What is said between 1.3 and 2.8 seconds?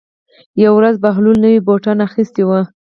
نوي بوټان اخیستي وو.